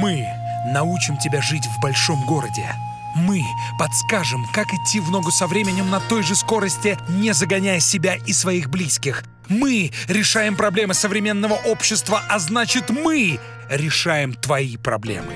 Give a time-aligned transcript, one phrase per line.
[0.00, 0.26] Мы
[0.64, 2.72] научим тебя жить в большом городе.
[3.14, 3.42] Мы
[3.78, 8.32] подскажем, как идти в ногу со временем на той же скорости, не загоняя себя и
[8.32, 9.24] своих близких.
[9.50, 15.34] Мы решаем проблемы современного общества, а значит мы решаем твои проблемы.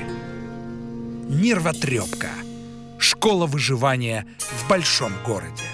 [1.29, 2.29] Нервотрепка.
[2.99, 5.65] Школа выживания в большом городе.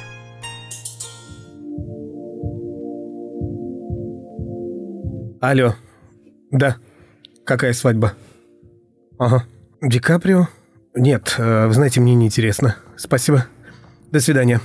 [5.40, 5.76] Алло.
[6.50, 6.78] Да.
[7.44, 8.14] Какая свадьба?
[9.20, 9.44] Ага.
[9.82, 10.48] Ди Каприо?
[10.94, 12.76] Нет, э, вы знаете, мне неинтересно.
[12.96, 13.46] Спасибо.
[14.10, 14.62] До свидания.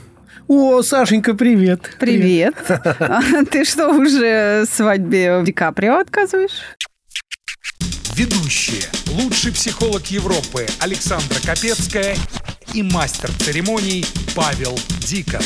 [0.48, 1.98] О, Сашенька, привет.
[2.00, 2.56] Привет.
[3.00, 6.62] А Ты что, уже свадьбе Ди Каприо отказываешь?
[8.16, 8.84] Ведущие.
[9.22, 12.16] Лучший психолог Европы Александра Капецкая
[12.74, 14.06] и мастер церемоний
[14.38, 15.42] Павел Дикон.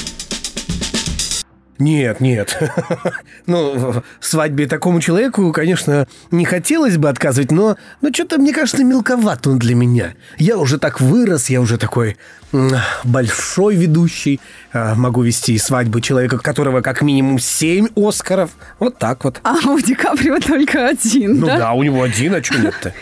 [1.80, 2.60] Нет, нет.
[3.46, 9.48] ну, свадьбе такому человеку, конечно, не хотелось бы отказывать, но, но что-то, мне кажется, мелковат
[9.48, 10.14] он для меня.
[10.38, 12.18] Я уже так вырос, я уже такой
[13.04, 14.42] большой ведущий.
[14.74, 18.52] А, могу вести свадьбы человека, которого как минимум семь Оскаров.
[18.80, 19.40] Вот так вот.
[19.44, 21.58] А у Ди Каприо только один, Ну да?
[21.58, 22.94] да, у него один, а что нет-то?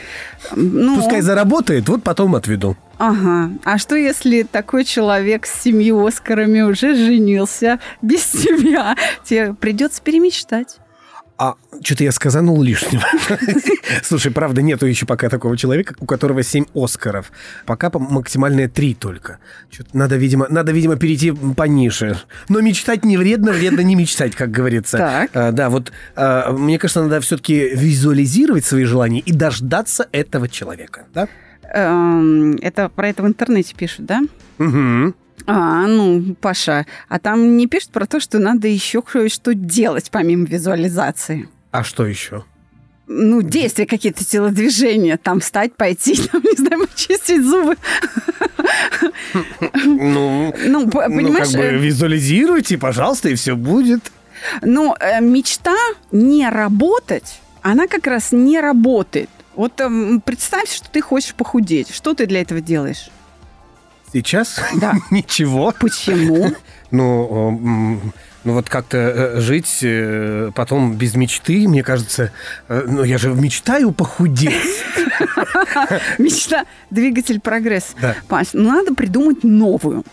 [0.55, 2.77] Ну, Пускай заработает, вот потом отведу.
[2.97, 3.51] Ага.
[3.63, 8.95] А что, если такой человек с семью Оскарами уже женился без тебя?
[9.23, 10.79] Тебе придется перемечтать.
[11.39, 13.03] А что-то я сказанул лишнего.
[14.03, 17.31] Слушай, правда, нету еще пока такого человека, у которого 7 Оскаров.
[17.67, 19.37] Пока по- максимальное 3 только.
[19.93, 22.17] Надо, видимо, надо, видимо, перейти пониже.
[22.49, 24.97] Но мечтать не вредно, вредно не мечтать, как говорится.
[24.97, 25.29] Так.
[25.35, 31.05] А, да, вот а, мне кажется, надо все-таки визуализировать свои желания и дождаться этого человека.
[31.13, 31.27] Да?
[31.77, 34.21] Эм, Это про это в интернете пишут, да?
[34.59, 35.13] Угу.
[35.45, 40.45] А, ну, Паша, а там не пишут про то, что надо еще кое-что делать помимо
[40.45, 41.47] визуализации.
[41.71, 42.43] А что еще?
[43.09, 47.75] Ну, действия какие-то, телодвижения, там встать, пойти, там, не знаю, почистить зубы.
[49.85, 54.11] Ну, Ну, ну, понимаешь, как бы э, визуализируйте, пожалуйста, и все будет.
[54.61, 55.75] ну, э, мечта
[56.11, 59.29] не работать, она как раз не работает.
[59.57, 61.93] Вот эм, представь, что ты хочешь похудеть.
[61.93, 63.09] Что ты для этого делаешь?
[64.13, 64.61] Сейчас?
[64.75, 64.93] Да.
[65.11, 65.73] Ничего.
[65.77, 66.51] Почему?
[66.89, 68.13] Ну, м,
[68.45, 72.31] ну вот как-то э, жить э, потом без мечты, мне кажется,
[72.69, 74.53] э, ну я же мечтаю похудеть.
[76.17, 77.89] Мечта– двигатель прогресса.
[77.99, 78.15] Да.
[78.29, 80.05] Паш, ну надо придумать новую.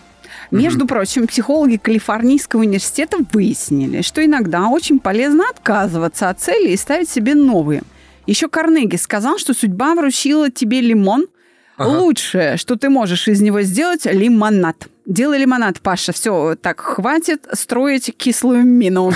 [0.50, 7.08] Между прочим, психологи Калифорнийского университета выяснили, что иногда очень полезно отказываться от цели и ставить
[7.08, 7.82] себе новые.
[8.26, 11.26] Еще Карнеги сказал, что судьба вручила тебе лимон.
[11.76, 11.88] Ага.
[11.98, 14.88] Лучшее, что ты можешь из него сделать, лимонад.
[15.06, 16.12] Делай лимонад, Паша.
[16.12, 19.12] Все, так, хватит строить кислую мину.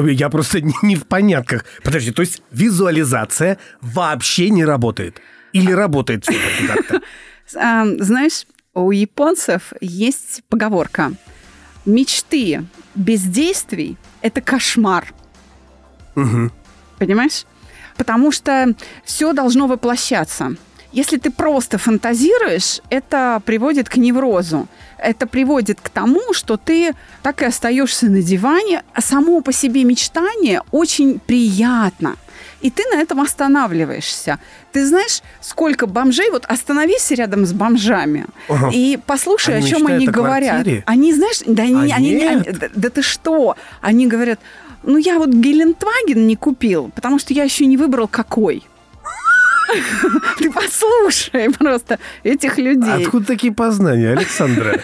[0.00, 1.64] Я просто не, в понятках.
[1.82, 5.20] Подожди, то есть визуализация вообще не работает?
[5.52, 6.26] Или работает
[6.66, 7.00] как-то?
[7.56, 11.12] А, Знаешь, у японцев есть поговорка.
[11.84, 12.64] Мечты
[12.94, 15.12] без действий– это кошмар.
[16.14, 16.50] Мгм.
[16.98, 17.44] Понимаешь?
[17.96, 18.74] Потому что
[19.04, 20.56] все должно воплощаться.
[20.92, 24.68] Если ты просто фантазируешь, это приводит к неврозу.
[24.98, 29.82] Это приводит к тому, что ты так и остаешься на диване, а само по себе
[29.84, 32.14] мечтание очень приятно.
[32.60, 34.38] И ты на этом останавливаешься.
[34.72, 38.70] Ты знаешь, сколько бомжей, вот остановись рядом с бомжами Ага.
[38.72, 40.50] и послушай, Они о чем они о говорят.
[40.54, 40.82] квартире?
[40.86, 42.46] Они, знаешь, да, они, А они- нет.
[42.48, 43.56] они- да ты что?
[43.82, 44.38] Они говорят,
[44.86, 48.62] ну я вот Гелендваген не купил, потому что я еще не выбрал какой.
[50.38, 53.06] Ты послушай просто этих людей.
[53.06, 54.80] Откуда такие познания, Александра?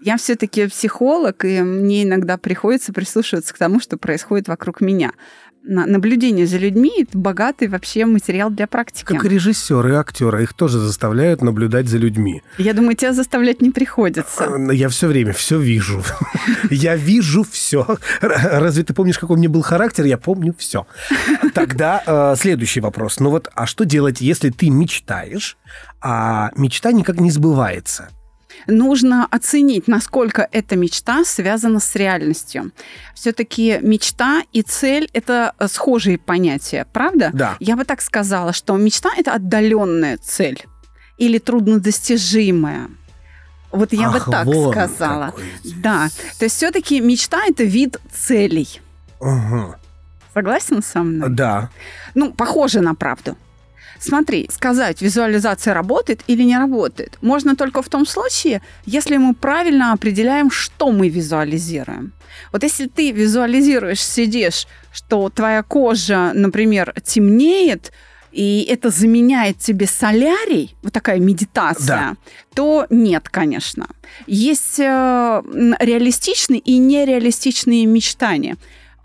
[0.00, 5.12] Я все-таки психолог, и мне иногда приходится прислушиваться к тому, что происходит вокруг меня.
[5.64, 9.04] На- Наблюдение за людьми– это богатый вообще материал для практики.
[9.04, 12.42] Как режиссеры и актеры, их тоже заставляют наблюдать за людьми.
[12.58, 14.44] Я думаю, тебя заставлять не приходится.
[14.44, 16.02] Э, Я все время все вижу.
[16.70, 17.98] Я вижу все.
[18.20, 20.04] Разве ты помнишь, какой у меня был характер?
[20.06, 20.86] Я помню все.
[21.54, 23.20] Тогда э, следующий вопрос.
[23.20, 25.56] Ну вот, а что делать, если ты мечтаешь,
[26.00, 28.08] а мечта никак не сбывается?
[28.66, 32.72] Нужно оценить, насколько эта мечта связана с реальностью.
[33.14, 37.30] Все-таки мечта и цель это э, схожие понятия, правда?
[37.32, 37.56] Да.
[37.60, 40.64] Я бы так сказала, что мечта это отдаленная цель
[41.16, 42.88] или труднодостижимая.
[43.70, 45.34] Вот я Ах, бы так вон сказала.
[45.64, 46.08] Да.
[46.38, 48.80] То есть все-таки мечта это вид целей.
[49.20, 49.78] Ага.
[50.32, 51.28] Согласен со мной?
[51.30, 51.70] Да.
[52.14, 53.36] Ну, похоже на правду.
[53.98, 59.92] Смотри, сказать, визуализация работает или не работает, можно только в том случае, если мы правильно
[59.92, 62.12] определяем, что мы визуализируем.
[62.52, 67.92] Вот если ты визуализируешь, сидишь, что твоя кожа, например, темнеет,
[68.30, 72.16] и это заменяет тебе солярий, вот такая медитация, Да.
[72.54, 73.88] то нет, конечно.
[74.26, 75.42] Есть э,
[75.80, 78.56] реалистичные и нереалистичные мечтания.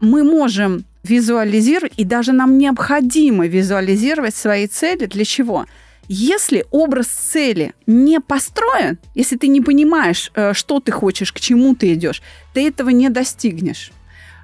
[0.01, 5.05] Мы можем визуализировать, и даже нам необходимо визуализировать свои цели.
[5.05, 5.65] Для чего?
[6.07, 11.75] Если образ цели не построен, если ты не понимаешь, э, что ты хочешь, к чему
[11.75, 12.21] ты идешь,
[12.53, 13.91] ты этого не достигнешь.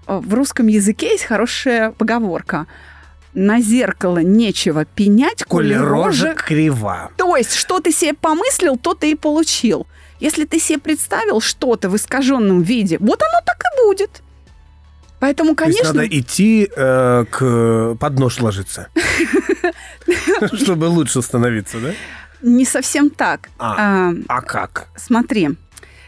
[0.08, 2.66] Э, В русском языке есть хорошая поговорка.
[3.34, 7.12] На зеркало нечего пенять, Коли рожа крива.
[7.18, 9.86] то есть, что ты себе помыслил, то ты и получил.
[10.20, 14.22] Если ты себе представил что-то в искаженном виде, вот оно так и будет.
[15.20, 18.88] Поэтому, То есть конечно, надо идти э, к под нож ложиться.
[20.54, 21.92] Чтобы лучше становиться, да?
[22.42, 23.50] не совсем так.
[23.60, 24.10] А.
[24.10, 24.88] А, А как?
[24.96, 25.50] смотри,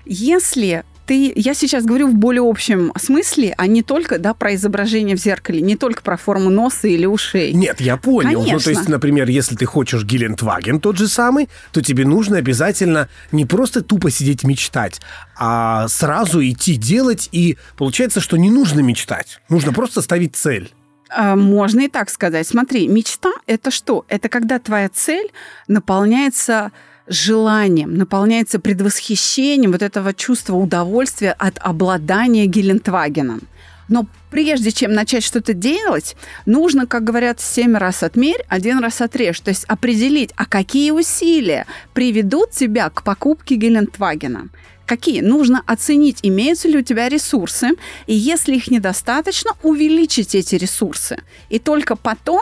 [0.05, 5.17] если ты, я сейчас говорю в более общем смысле, а не только да, про изображение
[5.17, 7.51] в зеркале, не только про форму носа или ушей.
[7.51, 8.39] Нет, я понял.
[8.39, 8.91] Ну, то есть, Конечно.
[8.91, 14.09] например, если ты хочешь Гелендваген тот же самый, то тебе нужно обязательно не просто тупо
[14.09, 15.01] сидеть мечтать,
[15.37, 19.41] а сразу идти делать, и получается, что не нужно мечтать.
[19.49, 20.71] Нужно просто ставить цель.
[21.09, 22.47] А, Можно и так сказать.
[22.47, 24.05] Смотри, мечта– это что?
[24.07, 25.29] Это когда твоя цель
[25.67, 26.71] наполняется
[27.07, 33.41] желанием, наполняется предвосхищением вот этого чувства удовольствия от обладания Гелендвагеном.
[33.87, 36.15] Но прежде чем начать что-то делать,
[36.45, 39.41] нужно, как говорят, семь раз отмерь, один раз отрежь.
[39.41, 44.47] То есть определить, а какие усилия приведут тебя к покупке Гелендвагена.
[44.85, 45.21] Какие?
[45.21, 47.71] Нужно оценить, имеются ли у тебя ресурсы,
[48.07, 51.17] и если их недостаточно, увеличить эти ресурсы.
[51.49, 52.41] И только потом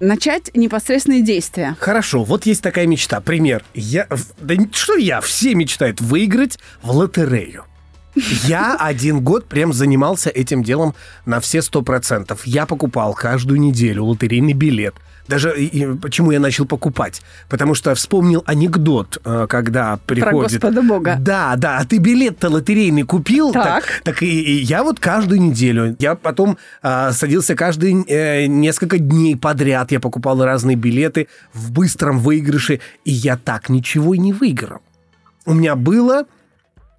[0.00, 1.76] начать непосредственные действия.
[1.78, 3.20] Хорошо, вот есть такая мечта.
[3.20, 3.64] Пример.
[3.74, 4.08] Я,
[4.40, 5.20] да что я?
[5.20, 7.64] Все мечтают выиграть в лотерею.
[8.44, 10.94] Я один год прям занимался этим делом
[11.26, 12.44] на все сто процентов.
[12.44, 14.94] Я покупал каждую неделю лотерейный билет.
[15.30, 17.22] Даже и- и почему я начал покупать?
[17.48, 20.60] Потому что вспомнил анекдот, э, когда приходит...
[20.60, 21.16] Господа Бога.
[21.20, 23.52] Да, да, а ты билет-то лотерейный купил?
[23.52, 23.84] Так.
[24.02, 29.36] так и, и я вот каждую неделю, я потом а, садился каждые э, несколько дней
[29.36, 34.80] подряд, я покупал разные билеты в быстром выигрыше, и я так ничего и не выиграл.
[35.46, 36.24] У меня было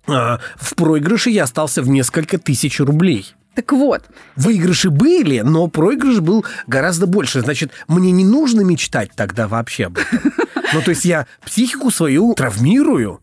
[0.08, 3.36] а, в проигрыше я остался в несколько тысяч рублей.
[3.54, 4.04] Так вот,
[4.38, 7.42] Выигрыши были, но проигрыш был гораздо больше.
[7.42, 10.32] Значит, мне не нужно мечтать тогда вообще об этом.
[10.74, 13.20] Ну, то есть я психику свою травмирую.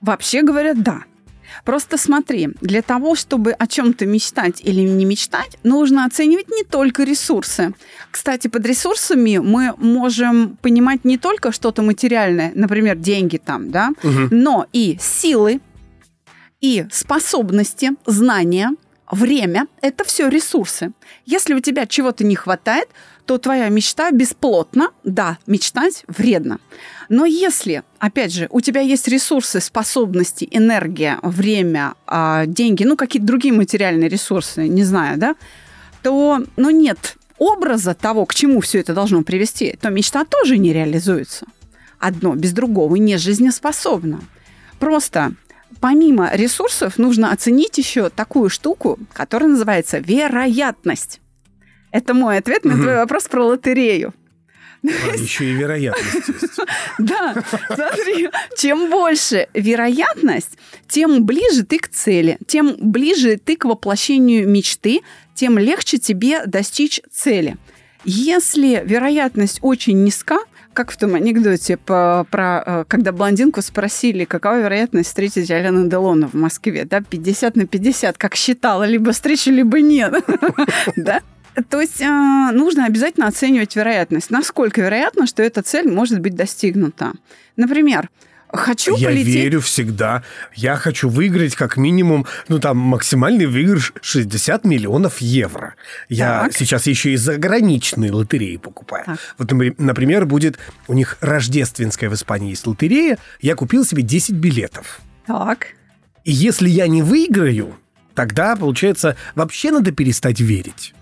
[0.00, 1.02] вообще говоря, да.
[1.64, 7.04] Просто смотри, для того, чтобы о чем-то мечтать или не мечтать, нужно оценивать не только
[7.04, 7.74] ресурсы.
[8.10, 14.66] Кстати, под ресурсами мы можем понимать не только что-то материальное, например, деньги там, да, но
[14.72, 15.60] и силы,
[16.60, 18.70] и способности, знания,
[19.10, 20.92] время– это все ресурсы.
[21.26, 22.88] Если у тебя чего-то не хватает,
[23.26, 24.90] то твоя мечта бесплотна.
[25.02, 26.58] Да, мечтать вредно.
[27.08, 33.26] Но если, опять же, у тебя есть ресурсы, способности, энергия, время, а, деньги, ну, какие-то
[33.26, 35.34] другие материальные ресурсы, не знаю, да,
[36.02, 40.72] то, ну, нет образа того, к чему все это должно привести, то мечта тоже не
[40.72, 41.46] реализуется.
[41.98, 44.20] Одно без другого не жизнеспособно.
[44.78, 45.32] Просто
[45.80, 51.20] помимо ресурсов нужно оценить еще такую штуку, которая называется вероятность.
[51.90, 54.12] Это мой ответ на твой вопрос про лотерею.
[54.84, 56.60] А, еще и вероятность есть.
[56.98, 57.34] Да,
[57.68, 60.58] смотри, чем больше вероятность,
[60.88, 65.00] тем ближе ты к цели, тем ближе ты к воплощению мечты,
[65.34, 67.56] тем легче тебе достичь цели.
[68.04, 70.38] Если вероятность очень низка,
[70.74, 76.28] как в том анекдоте по- про, э, когда блондинку спросили, какова вероятность встретить Алену Делону
[76.28, 80.14] в Москве, да, 50 на 50, как считала, либо встречу, либо нет,
[80.96, 81.22] да,
[81.70, 84.30] то есть э, нужно обязательно оценивать вероятность.
[84.30, 87.12] Насколько вероятно, что эта цель может быть достигнута.
[87.56, 88.10] Например,
[88.56, 89.34] хочу Я полететь...
[89.34, 90.22] верю всегда.
[90.54, 95.74] Я хочу выиграть как минимум, ну там максимальный выигрыш 60 миллионов евро.
[96.08, 96.52] Я Так.
[96.56, 99.04] сейчас еще и заграничные лотереи покупаю.
[99.06, 99.18] Так.
[99.38, 100.58] Вот, напри- например, будет
[100.88, 103.18] у них рождественская в Испании есть лотерея.
[103.40, 105.00] Я купил себе 10 билетов.
[105.26, 105.68] Так.
[106.24, 107.74] И если я не выиграю,
[108.14, 110.94] тогда, получается, вообще надо перестать верить.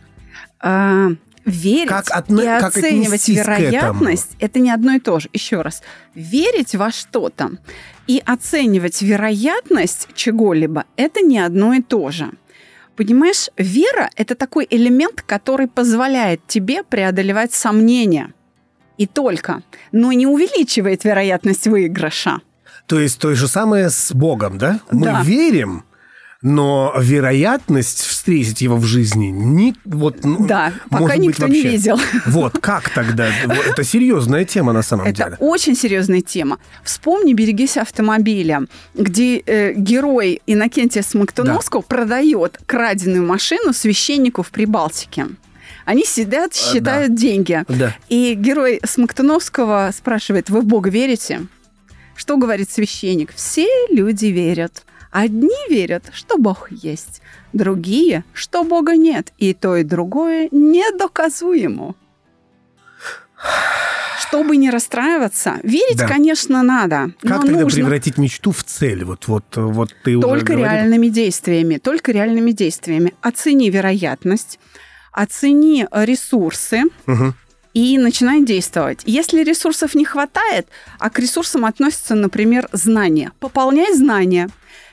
[0.61, 1.09] А,
[1.45, 5.29] верить Как отно- и оценивать вероятность это не одно и то же.
[5.33, 5.83] Еще раз,
[6.15, 7.51] верить во что-то
[8.07, 12.31] и оценивать вероятность чего-либо это не одно и то же.
[12.97, 18.35] Понимаешь, вера это такой элемент, который позволяет тебе преодолевать сомнения.
[18.99, 22.41] И только, но не увеличивает вероятность выигрыша.
[22.87, 24.81] То есть то же самое с Богом, да?
[24.91, 25.23] Мы Да.
[25.23, 25.85] верим,
[26.43, 31.63] но вероятность встретить его в жизни не вот ну, Да, пока может быть, никто не
[31.63, 32.01] видел.
[32.27, 33.29] Вот как тогда?
[33.67, 35.37] Это серьезная тема на самом Это деле.
[35.39, 36.59] очень серьезная тема.
[36.83, 45.29] Вспомни «Берегись автомобиля», где э, герой Иннокентия Смоктуновского продает краденую машину священнику в Прибалтике.
[45.85, 47.65] Они сидят, А, считают деньги.
[47.69, 47.95] Да.
[48.09, 51.47] И герой Смоктуновского спрашивает, вы в Бога верите?
[52.15, 53.33] Что говорит священник?
[53.35, 54.85] Все люди верят.
[55.13, 57.21] Одни верят, что Бог есть,
[57.53, 59.33] другие, что Бога нет.
[59.37, 61.95] И то, и другое недоказуемо.
[64.21, 66.09] Чтобы не расстраиваться, верить, Да.
[66.09, 67.11] конечно, надо.
[67.21, 69.05] Как но тогда нужно превратить мечту в цель?
[69.05, 71.77] Вот, вот, вот ты только реальными действиями.
[71.77, 73.13] Только реальными действиями.
[73.21, 74.59] Оцени вероятность,
[75.13, 77.35] оцени ресурсы, Мгм.
[77.75, 79.01] И начинай действовать.
[79.05, 80.67] Если ресурсов не хватает,
[80.99, 84.49] а к ресурсам относятся, например, знания, пополняй знания.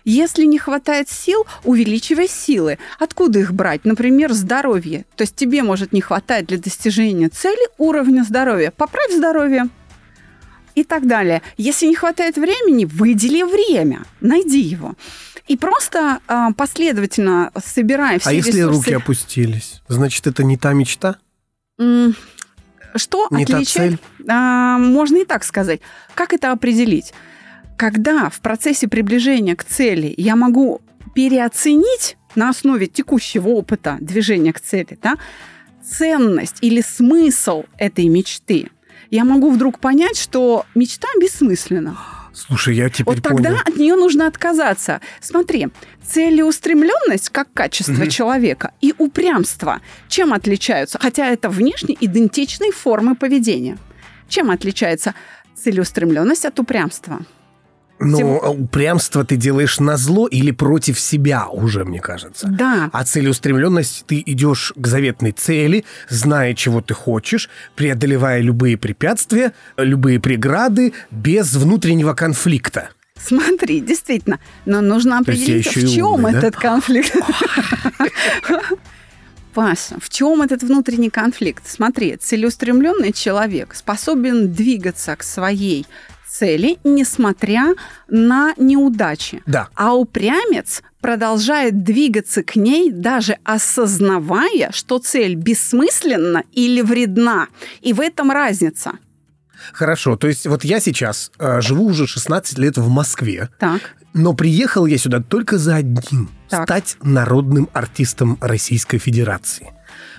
[0.05, 2.79] Если не хватает сил, увеличивай силы.
[2.99, 3.83] Откуда их брать?
[3.83, 5.05] Например, здоровье.
[5.15, 8.71] То есть тебе может не хватать для достижения цели уровня здоровья.
[8.71, 9.67] Поправь здоровье.
[10.75, 11.41] И так далее.
[11.57, 14.95] Если не хватает времени, выдели время, найди его.
[15.47, 18.77] И просто а, последовательно собирая все А если ресурсы...
[18.77, 19.81] руки опустились?
[19.89, 21.17] Значит, это не та мечта?
[21.79, 22.15] М,
[22.95, 24.01] Что Не отличает?
[24.27, 25.81] А, можно и так сказать.
[26.15, 27.13] Как это определить?
[27.77, 30.81] Когда в процессе приближения к цели я могу
[31.15, 35.15] переоценить на основе текущего опыта движения к цели, да,
[35.83, 38.69] ценность или смысл этой мечты,
[39.09, 41.97] я могу вдруг понять, что мечта бессмысленна.
[42.33, 43.61] Слушай, я теперь Вот тогда понял.
[43.65, 45.01] от нее нужно отказаться.
[45.21, 45.67] Смотри,
[46.05, 48.09] целеустремленность как качество Мгм.
[48.09, 50.99] человека и упрямство чем отличаются?
[50.99, 53.77] Хотя это внешне идентичные формы поведения.
[54.27, 55.15] Чем отличается
[55.55, 57.19] целеустремленность от упрямства?
[57.99, 62.47] Но Тем- а упрямство ты делаешь на зло или против себя уже, мне кажется.
[62.47, 69.53] Да, А целеустремленность ты идешь к заветной цели, зная, чего ты хочешь, преодолевая любые препятствия,
[69.77, 72.89] любые преграды, без внутреннего конфликта.
[73.21, 76.37] смотри, действительно, но нужно То есть я определить, еще и в чем умный, да?
[76.39, 77.13] этот конфликт.
[79.53, 81.63] Паша, в чем этот внутренний конфликт?
[81.67, 85.85] Смотри, целеустремленный человек способен двигаться к своей
[86.29, 87.73] цели, несмотря
[88.07, 89.41] на неудачи.
[89.45, 89.69] Да.
[89.75, 97.47] А упрямец продолжает двигаться к ней, даже осознавая, что цель бессмысленна или вредна.
[97.81, 98.93] И в этом разница.
[99.73, 104.33] Хорошо, то есть вот я сейчас э, живу уже 16 лет в Москве, Так, но
[104.33, 106.63] приехал я сюда только за одним Так.
[106.63, 109.71] стать народным артистом Российской Федерации.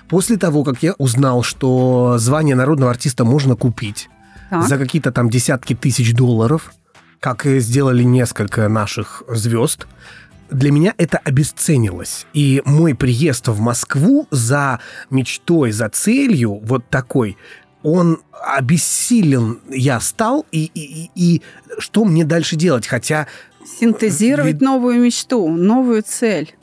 [0.07, 4.09] После того, как я узнал, что звание народного артиста можно купить
[4.51, 4.67] так.
[4.67, 6.73] за какие-то там десятки тысяч долларов,
[7.19, 9.87] как сделали несколько наших звезд,
[10.51, 12.27] для меня это обесценилось.
[12.33, 14.79] И мой приезд в Москву за
[15.09, 17.37] мечтой, за целью вот такой,
[17.81, 21.41] он обессилен я стал, и, и, и,
[21.79, 22.85] что мне дальше делать?
[22.85, 23.27] Хотя
[23.79, 26.55] Синтезировать Вид- новую мечту, новую цель.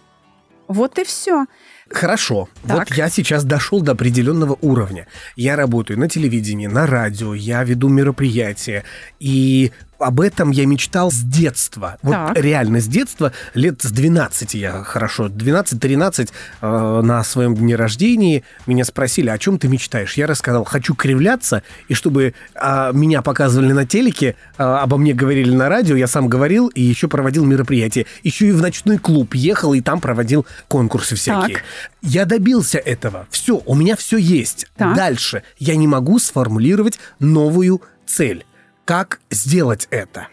[0.66, 1.46] Вот и все.
[1.90, 2.48] Хорошо.
[2.66, 2.90] Так.
[2.90, 5.06] Вот я сейчас дошел до определенного уровня.
[5.36, 8.84] Я работаю на телевидении, на радио, я веду мероприятия.
[9.20, 11.98] И об этом я мечтал с детства.
[12.02, 12.38] Вот Так.
[12.38, 18.84] реально с детства, лет с 12 я хорошо, 12-13 э, на своем дне рождения меня
[18.84, 20.14] спросили, о чем ты мечтаешь?
[20.14, 25.50] Я рассказал, хочу кривляться, и чтобы а, меня показывали на телеке, а, обо мне говорили
[25.50, 28.06] на радио, я сам говорил и еще проводил мероприятия.
[28.22, 31.56] Еще и в ночной клуб ехал и там проводил конкурсы всякие.
[31.56, 31.64] Так.
[32.02, 33.26] Я добился этого.
[33.30, 34.66] Все, у меня все есть.
[34.76, 34.96] Так.
[34.96, 38.44] Дальше я не могу сформулировать новую цель.
[38.88, 40.28] Как сделать это?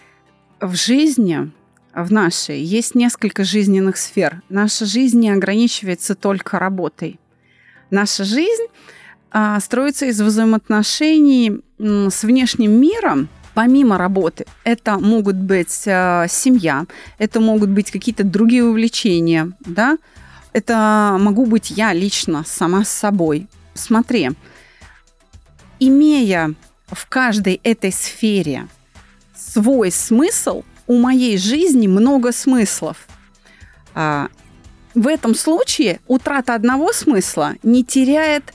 [0.62, 1.52] В жизни,
[1.94, 4.44] в нашей, есть несколько жизненных сфер.
[4.48, 7.20] Наша жизнь не ограничивается только работой.
[7.90, 8.68] Наша жизнь
[9.30, 14.46] а, строится из взаимоотношений с внешним миром, помимо работы.
[14.64, 16.86] Это могут быть а, семья,
[17.18, 19.98] это могут быть какие-то другие увлечения, да?
[20.54, 23.48] Это могу быть я лично, сама с собой.
[23.74, 24.30] Смотри,
[25.82, 26.56] имея
[26.88, 28.68] в каждой этой сфере
[29.36, 33.08] свой смысл, у моей жизни много смыслов.
[33.94, 34.30] А,
[34.94, 38.54] в этом случае утрата одного смысла не теряет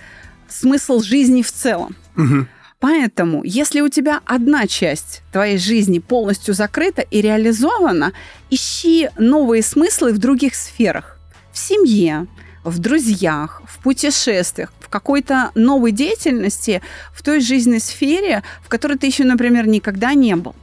[0.48, 1.96] смысл жизни в целом.
[2.14, 2.48] Мгм.
[2.78, 8.12] Поэтому, если у тебя одна часть твоей жизни полностью закрыта и реализована,
[8.48, 11.18] ищи новые смыслы в других сферах.
[11.52, 12.26] В семье,
[12.64, 19.06] в друзьях, в путешествиях, в какой-то новой деятельности, в той жизненной сфере, в которой ты
[19.06, 20.54] еще, например, никогда не был.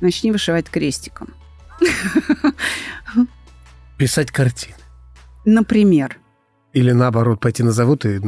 [0.00, 1.28] Начни вышивать крестиком.
[3.98, 4.76] Писать картины.
[5.44, 6.18] Например.
[6.72, 8.20] Или наоборот, пойти на завод и...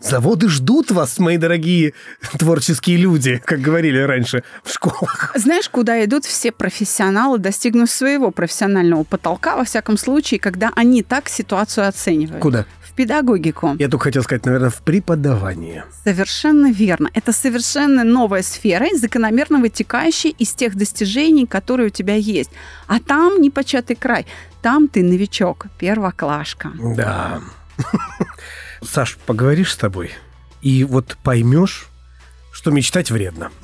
[0.00, 1.92] Заводы ждут вас, мои дорогие
[2.38, 5.32] творческие люди, как говорили раньше в школах.
[5.34, 11.28] Знаешь, куда идут все профессионалы, достигнув своего профессионального потолка, во всяком случае, когда они так
[11.28, 12.40] ситуацию оценивают?
[12.40, 12.64] Куда?
[12.82, 13.76] В педагогику.
[13.78, 15.84] Я только хотел сказать, наверное, в преподавание.
[16.02, 17.10] Совершенно верно.
[17.12, 22.50] Это совершенно новая сфера, закономерно вытекающая из тех достижений, которые у тебя есть.
[22.86, 24.24] А там непочатый край.
[24.62, 26.72] Там ты новичок, первоклашка.
[26.96, 27.40] Да.
[28.82, 30.12] Саш, поговоришь с тобой,
[30.62, 31.88] и вот поймешь,
[32.52, 33.50] что мечтать вредно.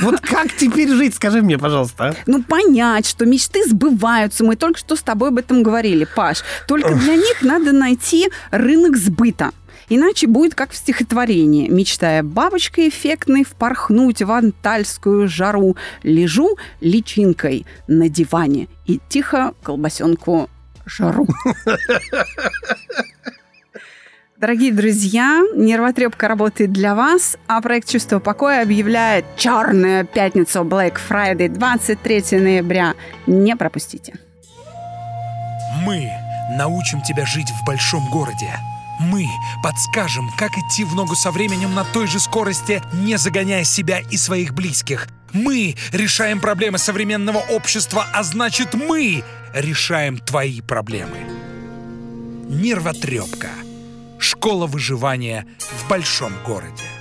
[0.00, 2.10] Вот как теперь жить, скажи мне, пожалуйста.
[2.10, 2.14] А?
[2.26, 4.44] Ну, понять, что мечты сбываются.
[4.44, 6.44] Мы только что с тобой об этом говорили, Паш.
[6.68, 9.50] Только для них надо найти рынок сбыта.
[9.88, 11.68] Иначе будет как в стихотворении.
[11.68, 20.48] Мечтая бабочкой эффектной впорхнуть в антальскую жару, лежу личинкой на диване и тихо колбасенку
[20.86, 21.26] жару.
[24.44, 31.48] Дорогие друзья, нервотрепка работает для вас, а проект «Чувство покоя» объявляет черную пятницу Black Friday
[31.48, 32.92] 23 ноября.
[33.26, 34.12] Не пропустите.
[35.86, 36.10] Мы
[36.58, 38.50] научим тебя жить в большом городе.
[39.00, 39.24] Мы
[39.62, 44.18] подскажем, как идти в ногу со временем на той же скорости, не загоняя себя и
[44.18, 45.08] своих близких.
[45.32, 49.24] Мы решаем проблемы современного общества, а значит мы
[49.54, 51.16] решаем твои проблемы.
[52.46, 53.48] Нервотрепка.
[54.24, 56.93] Школа выживания в большом городе.